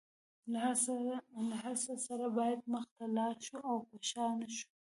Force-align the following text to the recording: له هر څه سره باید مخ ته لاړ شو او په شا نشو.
له 1.47 1.55
هر 1.63 1.75
څه 1.83 1.93
سره 2.07 2.25
باید 2.37 2.59
مخ 2.73 2.85
ته 2.97 3.05
لاړ 3.17 3.33
شو 3.45 3.57
او 3.69 3.77
په 3.87 3.95
شا 4.09 4.25
نشو. 4.39 4.67